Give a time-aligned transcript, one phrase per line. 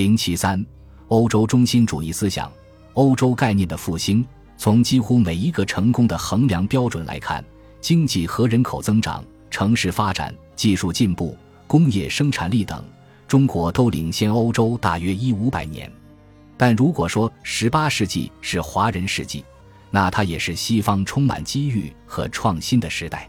[0.00, 0.64] 零七三，
[1.08, 2.50] 欧洲中心主义思想，
[2.94, 4.26] 欧洲概念的复兴。
[4.56, 7.44] 从几乎每一个成功的衡量标准来看，
[7.82, 11.36] 经济和人口增长、城市发展、技术进步、
[11.66, 12.82] 工业生产力等，
[13.28, 15.92] 中国都领先欧洲大约一五百年。
[16.56, 19.44] 但如果说十八世纪是华人世纪，
[19.90, 23.28] 那它也是西方充满机遇和创新的时代。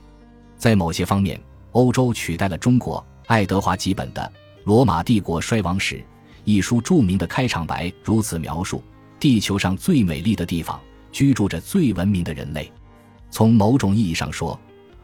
[0.55, 1.38] 在某些方面，
[1.73, 3.05] 欧洲取代了中国。
[3.27, 4.21] 爱德华·吉本的
[4.63, 5.95] 《罗马帝国衰亡史》
[6.43, 8.84] 一书著名的开场白如此描述：
[9.20, 10.79] 地球上最美丽的地方，
[11.11, 12.71] 居住着最文明的人类。
[13.29, 14.59] 从某种意义上说，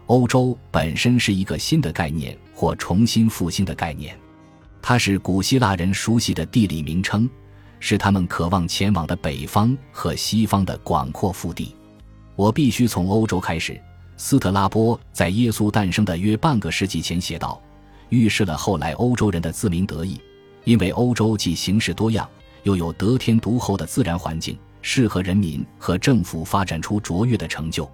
[0.07, 4.17] 欧洲本身是一个新的概念或重新复兴的概念。
[4.81, 7.29] 它是古希腊人熟悉的地理名称，
[7.79, 11.75] 是他们渴望前往的北方和西方的广阔腹地。
[12.35, 13.79] 我必须从欧洲开始。
[14.15, 17.61] 斯特拉波在耶稣诞生的约半个世纪前写道。
[18.09, 20.17] 预示了后来欧洲人的自鸣得意，
[20.67, 22.29] 因为欧洲既形式多样，
[22.63, 27.89] 又有得天独厚的自然环境，适合人民和政府发展出卓越的成就。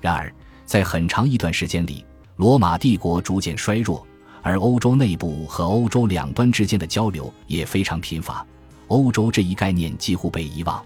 [0.00, 0.32] 然而，
[0.64, 2.02] 在很长一段时间里，
[2.36, 4.06] 罗马帝国逐渐衰弱，
[4.40, 8.46] 而欧洲内部和欧洲两端之间的交流也非常贫乏。
[8.88, 10.82] 欧洲这一概念几乎被遗忘，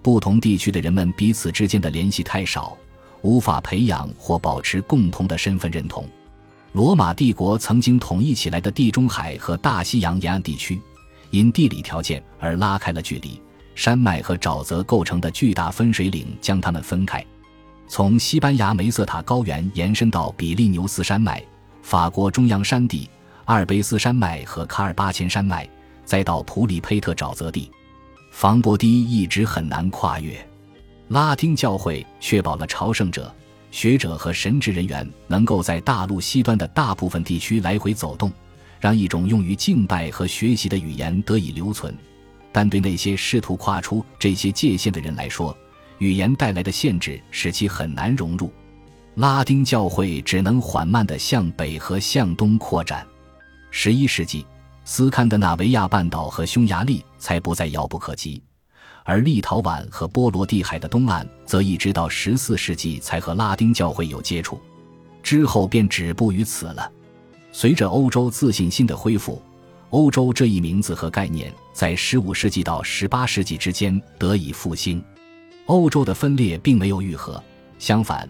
[0.00, 2.74] 不同地区的人们彼此之间的联系太少，
[3.20, 6.08] 无法培养或保持共同的身份认同。
[6.72, 10.80] 罗马帝国曾经统一起来的地中海和大西洋沿岸地区，
[11.30, 13.40] 因地理条件而拉开了距离。
[13.74, 17.24] 山脉和沼泽构成的巨大分水岭将它们分开。
[17.88, 21.42] 从西班牙梅瑟塔高原延伸到比利牛斯山脉、
[21.82, 23.08] 法国中央山地、
[23.44, 25.68] 阿尔卑斯山脉和卡尔巴阡山脉，
[26.06, 27.70] 再到普里佩特沼泽地，
[28.30, 30.36] 防波堤一直很难跨越。
[31.08, 33.34] 拉丁教会确保了朝圣者。
[33.72, 38.30] 学者和神职人员能够在大陆西端的大部分地区来回走动，
[38.78, 41.92] 让一种用于敬拜和学习的语言得以留存。
[42.52, 45.56] 但对那些试图跨出这些界限的人来说，
[45.98, 48.52] 语言带来的限制使其很难融入。
[49.14, 53.06] 拉丁教会只能缓慢地向北和向东扩展。
[53.70, 54.46] 十一世纪，
[54.84, 58.42] 斯堪的纳维亚半岛和匈牙利才不再遥不可及。
[59.04, 64.60] 而立陶宛和波罗的海的东岸，则一直到十四世纪才和拉丁教会有接触，
[65.22, 66.90] 之后便止步于此了。
[67.50, 69.42] 随着欧洲自信心的恢复，
[69.90, 75.02] 欧洲这一名字和概念在十五世纪到十八世纪之间得以复兴。
[75.66, 77.42] 欧洲的分裂并没有愈合，
[77.78, 78.28] 相反，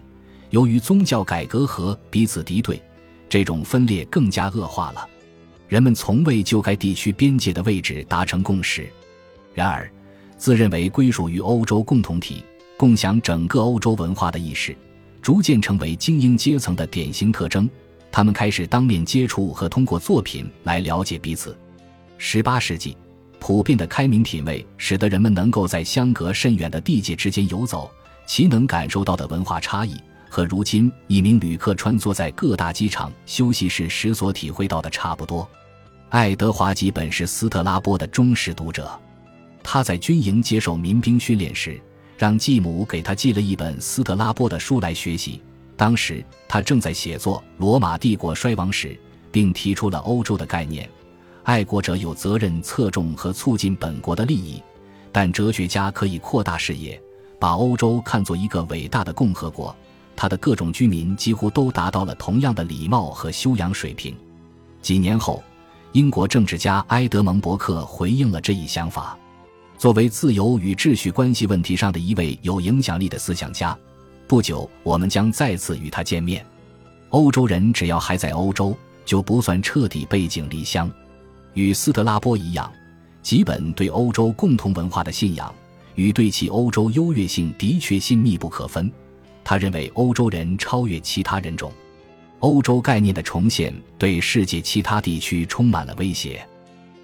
[0.49, 2.81] 由于宗教改革和彼此敌对，
[3.29, 5.07] 这种分裂更加恶化了。
[5.67, 8.91] 人们从未就该地区边界的位置达成共识。
[9.53, 9.89] 然而。
[10.37, 12.43] 自认为归属于欧洲共同体、
[12.77, 14.75] 共享整个欧洲文化的意识，
[15.21, 17.69] 逐渐成为精英阶层的典型特征。
[18.11, 21.57] 他们开始当面接触和通过作品来了解彼此。
[22.17, 22.95] 十八世纪，
[23.39, 27.89] 普遍的开明品味使得人们能够在相隔甚远的地界之间游走，
[28.27, 29.95] 其能感受到的文化差异
[30.29, 35.49] 和如今一名旅客穿梭在各大机场休息室时所体会到的差不多。
[36.09, 38.87] 爱德华基本是斯特拉波的忠实读者。
[39.63, 41.81] 他在军营接受民兵训练时，
[42.17, 45.41] 让继母给他寄了一本斯特拉波的书来学习。
[45.75, 48.89] 当时他正在写作《罗马帝国衰亡史》，
[49.31, 50.87] 并提出了欧洲的概念。
[51.43, 54.61] 爱国者有责任侧重和促进本国的利益，
[55.11, 57.01] 但哲学家可以扩大视野，
[57.39, 59.75] 把欧洲看作一个伟大的共和国。
[60.15, 64.15] 他的各种居民几乎都达到了同样的礼貌和修养水平。
[64.81, 65.43] 几年后，
[65.91, 69.17] 英国政治家埃德蒙·伯克回应了这一想法。
[69.83, 73.77] 作为自由与秩序关系问题上的一位有影响力的思想家，
[74.29, 76.45] 不久我们将再次与他见面。
[77.09, 78.73] 欧洲人只要还在欧洲，
[79.03, 80.89] 就不算彻底背井离乡。
[81.53, 82.71] 与斯特拉波一样，
[83.21, 85.53] 吉本对欧洲共同文化的信仰
[85.95, 88.89] 与对其欧洲优越性的确性密不可分。
[89.43, 91.69] 他认为欧洲人超越其他人种，
[92.39, 96.41] 欧洲概念的重现对世界其他地区充满了威胁。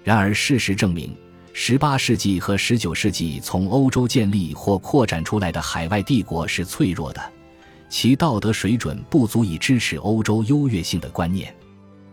[0.02, 1.14] 然而，事实证明。
[1.52, 7.20] 十八世纪和十九世纪从欧洲建立或扩展出来的海外帝国是脆弱的，
[7.88, 11.54] 其道德水准不足以支持欧洲优越性的观念。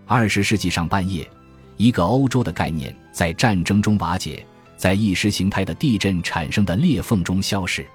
[0.05, 1.29] 二十世纪上半叶，
[1.77, 4.43] 一个欧洲的概念在战争中瓦解，
[4.75, 7.85] 在意识形态的地震产生的裂缝中消逝。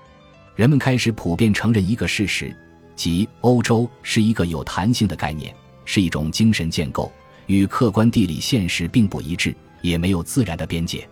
[0.55, 2.56] 人们开始普遍承认一个事实，
[2.94, 5.52] 即欧洲是一个有弹性的概念，
[5.84, 7.11] 是一种精神建构，
[7.46, 11.06] 与客观地理现实并不一致，也没有自然的边界。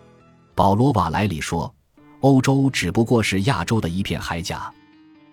[0.55, 1.73] 保罗·瓦莱里说
[2.20, 4.73] ：“欧洲只不过是亚洲的一片海甲。”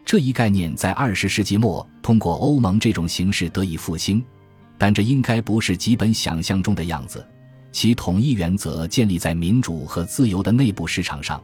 [0.06, 4.24] 这一概念在二十世纪末通过欧盟这种形式得以复兴，
[4.78, 7.26] 但这应该不是基本想象中的样子。
[7.74, 11.44] 其统一原则建立在民主和自由的内部市场上，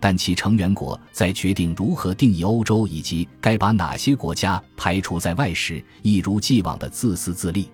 [0.00, 7.70] 但其成员国在决定如何定义欧洲以及该把哪些国家排除在外时，一如既往的自私自利。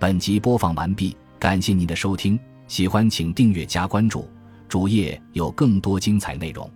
[0.00, 2.38] 本集播放完毕，感谢您的收听，
[2.70, 4.28] 喜欢请订阅加关注，
[4.68, 6.70] 主页有更多精彩内容。